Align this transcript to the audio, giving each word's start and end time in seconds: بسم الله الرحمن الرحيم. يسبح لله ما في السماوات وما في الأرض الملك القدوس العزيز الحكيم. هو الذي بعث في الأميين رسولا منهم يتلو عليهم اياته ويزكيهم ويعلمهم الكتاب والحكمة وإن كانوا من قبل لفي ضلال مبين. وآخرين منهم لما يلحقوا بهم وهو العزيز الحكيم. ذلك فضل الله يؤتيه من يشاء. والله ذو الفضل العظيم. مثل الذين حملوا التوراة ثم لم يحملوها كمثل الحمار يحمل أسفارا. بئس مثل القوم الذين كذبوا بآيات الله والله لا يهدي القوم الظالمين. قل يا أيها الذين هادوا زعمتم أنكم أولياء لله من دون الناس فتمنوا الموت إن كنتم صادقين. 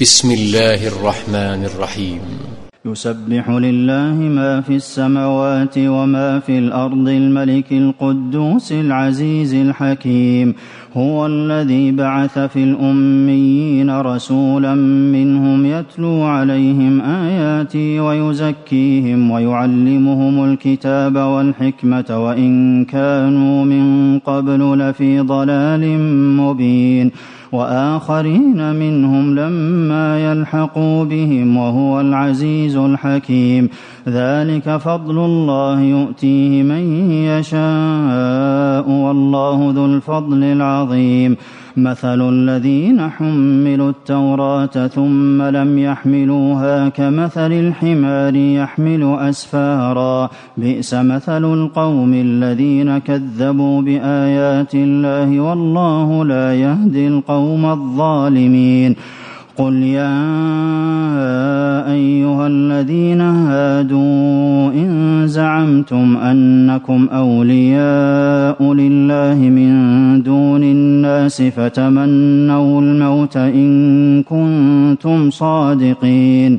بسم 0.00 0.30
الله 0.30 0.88
الرحمن 0.88 1.64
الرحيم. 1.64 2.20
يسبح 2.86 3.50
لله 3.50 4.14
ما 4.14 4.60
في 4.60 4.76
السماوات 4.76 5.74
وما 5.78 6.38
في 6.38 6.58
الأرض 6.58 7.08
الملك 7.08 7.72
القدوس 7.72 8.72
العزيز 8.72 9.54
الحكيم. 9.54 10.54
هو 10.96 11.26
الذي 11.26 11.92
بعث 11.92 12.38
في 12.38 12.62
الأميين 12.64 13.90
رسولا 13.90 14.74
منهم 15.14 15.66
يتلو 15.66 16.22
عليهم 16.22 17.00
اياته 17.00 18.00
ويزكيهم 18.00 19.30
ويعلمهم 19.30 20.44
الكتاب 20.44 21.16
والحكمة 21.16 22.24
وإن 22.24 22.84
كانوا 22.84 23.64
من 23.64 24.18
قبل 24.18 24.78
لفي 24.78 25.20
ضلال 25.20 25.98
مبين. 26.36 27.10
وآخرين 27.52 28.74
منهم 28.74 29.34
لما 29.34 30.32
يلحقوا 30.32 31.04
بهم 31.04 31.56
وهو 31.56 32.00
العزيز 32.00 32.76
الحكيم. 32.76 33.68
ذلك 34.08 34.76
فضل 34.76 35.18
الله 35.18 35.80
يؤتيه 35.80 36.62
من 36.62 37.10
يشاء. 37.10 38.57
والله 38.80 39.72
ذو 39.76 39.86
الفضل 39.86 40.44
العظيم. 40.44 41.36
مثل 41.76 42.28
الذين 42.28 43.08
حملوا 43.08 43.90
التوراة 43.90 44.86
ثم 44.86 45.42
لم 45.42 45.78
يحملوها 45.78 46.88
كمثل 46.88 47.52
الحمار 47.52 48.34
يحمل 48.34 49.16
أسفارا. 49.20 50.30
بئس 50.56 50.94
مثل 50.94 51.44
القوم 51.44 52.14
الذين 52.14 52.98
كذبوا 52.98 53.82
بآيات 53.82 54.74
الله 54.74 55.40
والله 55.40 56.24
لا 56.24 56.54
يهدي 56.54 57.08
القوم 57.08 57.66
الظالمين. 57.66 58.96
قل 59.56 59.74
يا 59.74 60.14
أيها 61.92 62.46
الذين 62.46 63.20
هادوا 63.20 64.27
زعمتم 65.58 66.16
أنكم 66.16 67.08
أولياء 67.12 68.72
لله 68.72 69.34
من 69.34 69.72
دون 70.22 70.62
الناس 70.62 71.42
فتمنوا 71.42 72.80
الموت 72.80 73.36
إن 73.36 74.22
كنتم 74.22 75.30
صادقين. 75.30 76.58